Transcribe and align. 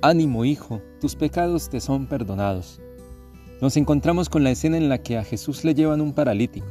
Ánimo, 0.00 0.44
hijo, 0.44 0.80
tus 1.00 1.16
pecados 1.16 1.70
te 1.70 1.80
son 1.80 2.06
perdonados. 2.06 2.80
Nos 3.60 3.76
encontramos 3.76 4.28
con 4.28 4.44
la 4.44 4.52
escena 4.52 4.76
en 4.76 4.88
la 4.88 4.98
que 4.98 5.18
a 5.18 5.24
Jesús 5.24 5.64
le 5.64 5.74
llevan 5.74 6.00
un 6.00 6.12
paralítico. 6.12 6.68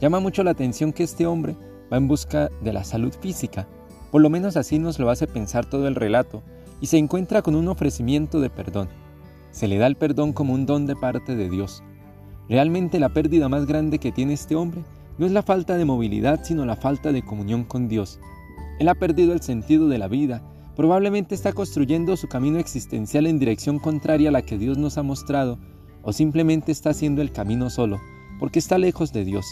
Llama 0.00 0.20
mucho 0.20 0.42
la 0.42 0.52
atención 0.52 0.94
que 0.94 1.02
este 1.02 1.26
hombre 1.26 1.54
va 1.92 1.98
en 1.98 2.08
busca 2.08 2.48
de 2.62 2.72
la 2.72 2.82
salud 2.82 3.12
física, 3.12 3.68
por 4.10 4.22
lo 4.22 4.30
menos 4.30 4.56
así 4.56 4.78
nos 4.78 4.98
lo 4.98 5.10
hace 5.10 5.26
pensar 5.26 5.68
todo 5.68 5.86
el 5.86 5.94
relato, 5.94 6.42
y 6.80 6.86
se 6.86 6.96
encuentra 6.96 7.42
con 7.42 7.56
un 7.56 7.68
ofrecimiento 7.68 8.40
de 8.40 8.48
perdón. 8.48 8.88
Se 9.50 9.68
le 9.68 9.76
da 9.76 9.86
el 9.86 9.96
perdón 9.96 10.32
como 10.32 10.54
un 10.54 10.64
don 10.64 10.86
de 10.86 10.96
parte 10.96 11.36
de 11.36 11.50
Dios. 11.50 11.82
Realmente 12.48 12.98
la 12.98 13.10
pérdida 13.10 13.50
más 13.50 13.66
grande 13.66 13.98
que 13.98 14.12
tiene 14.12 14.32
este 14.32 14.56
hombre 14.56 14.82
no 15.18 15.26
es 15.26 15.32
la 15.32 15.42
falta 15.42 15.76
de 15.76 15.84
movilidad, 15.84 16.42
sino 16.42 16.64
la 16.64 16.76
falta 16.76 17.12
de 17.12 17.22
comunión 17.22 17.64
con 17.64 17.86
Dios. 17.86 18.18
Él 18.78 18.88
ha 18.88 18.94
perdido 18.94 19.34
el 19.34 19.42
sentido 19.42 19.88
de 19.88 19.98
la 19.98 20.08
vida 20.08 20.42
Probablemente 20.76 21.34
está 21.34 21.54
construyendo 21.54 22.18
su 22.18 22.28
camino 22.28 22.58
existencial 22.58 23.26
en 23.26 23.38
dirección 23.38 23.78
contraria 23.78 24.28
a 24.28 24.32
la 24.32 24.42
que 24.42 24.58
Dios 24.58 24.76
nos 24.76 24.98
ha 24.98 25.02
mostrado, 25.02 25.58
o 26.02 26.12
simplemente 26.12 26.70
está 26.70 26.90
haciendo 26.90 27.22
el 27.22 27.32
camino 27.32 27.70
solo, 27.70 27.98
porque 28.38 28.58
está 28.58 28.76
lejos 28.76 29.10
de 29.10 29.24
Dios, 29.24 29.46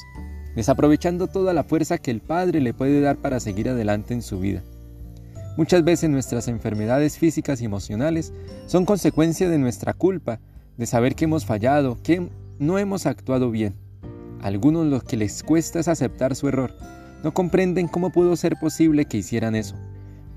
desaprovechando 0.55 1.27
toda 1.27 1.55
la 1.55 1.65
fuerza 1.65 1.97
que 1.97 2.11
el 2.11 2.21
Padre 2.21 2.61
le 2.61 2.75
puede 2.75 3.01
dar 3.01 3.17
para 3.17 3.41
seguir 3.41 3.71
adelante 3.71 4.13
en 4.13 4.21
su 4.21 4.39
vida. 4.39 4.63
Muchas 5.57 5.83
veces 5.83 6.11
nuestras 6.11 6.47
enfermedades 6.47 7.17
físicas 7.17 7.63
y 7.63 7.65
emocionales 7.65 8.35
son 8.67 8.85
consecuencia 8.85 9.49
de 9.49 9.57
nuestra 9.57 9.95
culpa, 9.95 10.41
de 10.77 10.85
saber 10.85 11.15
que 11.15 11.25
hemos 11.25 11.47
fallado, 11.47 11.97
que 12.03 12.29
no 12.59 12.79
hemos 12.79 13.07
actuado 13.07 13.51
bien. 13.51 13.75
Algunos 14.43 14.87
lo 14.87 15.01
que 15.01 15.17
les 15.17 15.43
cuesta 15.43 15.81
es 15.81 15.89
aceptar 15.89 16.35
su 16.35 16.49
error, 16.49 16.77
no 17.23 17.33
comprenden 17.33 17.89
cómo 17.89 18.11
pudo 18.11 18.37
ser 18.37 18.57
posible 18.61 19.07
que 19.07 19.17
hicieran 19.17 19.55
eso. 19.55 19.75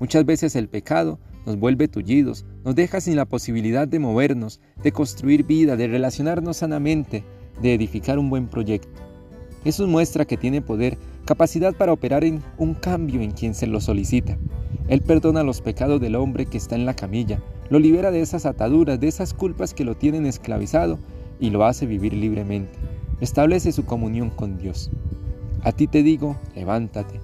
Muchas 0.00 0.24
veces 0.24 0.54
el 0.56 0.68
pecado 0.68 1.18
nos 1.46 1.58
vuelve 1.58 1.88
tullidos, 1.88 2.44
nos 2.64 2.74
deja 2.74 3.00
sin 3.00 3.16
la 3.16 3.24
posibilidad 3.24 3.88
de 3.88 3.98
movernos, 3.98 4.60
de 4.82 4.92
construir 4.92 5.44
vida, 5.44 5.76
de 5.76 5.88
relacionarnos 5.88 6.58
sanamente, 6.58 7.24
de 7.62 7.74
edificar 7.74 8.18
un 8.18 8.30
buen 8.30 8.48
proyecto. 8.48 9.00
Eso 9.64 9.86
muestra 9.86 10.24
que 10.24 10.36
tiene 10.36 10.62
poder, 10.62 10.98
capacidad 11.24 11.74
para 11.74 11.92
operar 11.92 12.22
un 12.58 12.74
cambio 12.74 13.20
en 13.20 13.32
quien 13.32 13.54
se 13.54 13.66
lo 13.66 13.80
solicita. 13.80 14.38
Él 14.88 15.02
perdona 15.02 15.42
los 15.42 15.60
pecados 15.60 16.00
del 16.00 16.16
hombre 16.16 16.46
que 16.46 16.58
está 16.58 16.74
en 16.74 16.86
la 16.86 16.94
camilla, 16.94 17.42
lo 17.70 17.78
libera 17.78 18.10
de 18.10 18.20
esas 18.20 18.46
ataduras, 18.46 18.98
de 19.00 19.08
esas 19.08 19.34
culpas 19.34 19.74
que 19.74 19.84
lo 19.84 19.96
tienen 19.96 20.26
esclavizado 20.26 20.98
y 21.40 21.50
lo 21.50 21.64
hace 21.64 21.86
vivir 21.86 22.14
libremente. 22.14 22.78
Establece 23.20 23.72
su 23.72 23.84
comunión 23.84 24.30
con 24.30 24.58
Dios. 24.58 24.90
A 25.62 25.72
ti 25.72 25.86
te 25.86 26.02
digo, 26.02 26.36
levántate. 26.54 27.20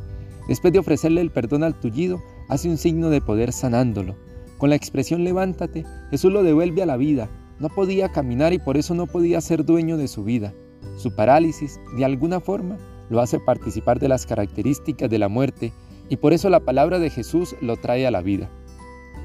Después 0.49 0.73
de 0.73 0.81
ofrecerle 0.81 1.21
el 1.21 1.31
perdón 1.31 1.63
al 1.63 1.79
tullido, 1.79 2.21
hace 2.49 2.69
un 2.69 2.77
signo 2.77 3.11
de 3.11 3.21
poder 3.21 3.53
sanándolo. 3.53 4.17
Con 4.59 4.71
la 4.71 4.77
expresión 4.77 5.25
levántate, 5.25 5.85
Jesús 6.11 6.33
lo 6.33 6.43
devuelve 6.43 6.83
a 6.83 6.87
la 6.87 6.97
vida. 6.97 7.29
No 7.59 7.69
podía 7.69 8.11
caminar 8.11 8.53
y 8.53 8.59
por 8.59 8.77
eso 8.77 8.95
no 8.95 9.07
podía 9.07 9.41
ser 9.41 9.65
dueño 9.65 9.97
de 9.97 10.09
su 10.09 10.25
vida. 10.25 10.53
Su 10.97 11.15
parálisis, 11.15 11.81
de 11.97 12.05
alguna 12.05 12.41
forma, 12.41 12.79
lo 13.11 13.21
hace 13.21 13.41
participar 13.41 13.99
de 13.99 14.09
las 14.09 14.27
características 14.27 15.11
de 15.11 15.19
la 15.19 15.29
muerte 15.29 15.73
y 16.09 16.17
por 16.17 16.33
eso 16.33 16.51
la 16.51 16.61
palabra 16.61 16.99
de 16.99 17.11
Jesús 17.11 17.55
lo 17.61 17.77
trae 17.77 18.07
a 18.07 18.11
la 18.11 18.23
vida. 18.23 18.51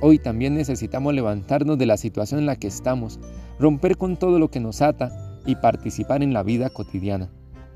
Hoy 0.02 0.17
también 0.17 0.56
necesitamos 0.56 1.14
levantarnos 1.14 1.78
de 1.78 1.86
la 1.86 1.97
situación 1.97 2.40
en 2.40 2.45
la 2.45 2.56
que 2.56 2.67
estamos, 2.67 3.20
romper 3.59 3.97
con 3.97 4.17
todo 4.17 4.40
lo 4.40 4.50
que 4.50 4.62
nos 4.62 4.81
ata 4.81 5.12
y 5.45 5.56
participar 5.56 6.23
en 6.23 6.34
la 6.34 6.44
vida 6.44 6.70
cotidiana. 6.70 7.30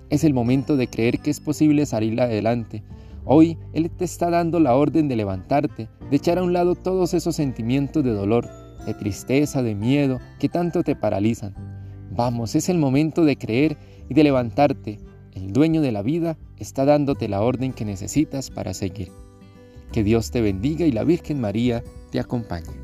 Es 0.09 0.23
el 0.23 0.33
momento 0.33 0.77
de 0.77 0.87
creer 0.87 1.19
que 1.19 1.31
es 1.31 1.39
posible 1.39 1.85
salir 1.85 2.19
adelante, 2.21 2.83
Hoy 3.25 3.57
Él 3.73 3.89
te 3.89 4.05
está 4.05 4.29
dando 4.29 4.59
la 4.59 4.75
orden 4.75 5.07
de 5.07 5.15
levantarte, 5.15 5.89
de 6.09 6.15
echar 6.15 6.37
a 6.37 6.43
un 6.43 6.53
lado 6.53 6.75
todos 6.75 7.13
esos 7.13 7.35
sentimientos 7.35 8.03
de 8.03 8.11
dolor, 8.11 8.49
de 8.85 8.93
tristeza, 8.93 9.63
de 9.63 9.75
miedo 9.75 10.19
que 10.39 10.49
tanto 10.49 10.83
te 10.83 10.95
paralizan. 10.95 11.53
Vamos, 12.11 12.55
es 12.55 12.69
el 12.69 12.77
momento 12.77 13.23
de 13.23 13.37
creer 13.37 13.77
y 14.09 14.13
de 14.13 14.23
levantarte. 14.23 14.99
El 15.31 15.53
dueño 15.53 15.81
de 15.81 15.91
la 15.91 16.01
vida 16.01 16.37
está 16.57 16.85
dándote 16.85 17.27
la 17.29 17.41
orden 17.41 17.73
que 17.73 17.85
necesitas 17.85 18.51
para 18.51 18.73
seguir. 18.73 19.09
Que 19.91 20.03
Dios 20.03 20.31
te 20.31 20.41
bendiga 20.41 20.85
y 20.85 20.91
la 20.91 21.03
Virgen 21.03 21.39
María 21.39 21.83
te 22.11 22.19
acompañe. 22.19 22.82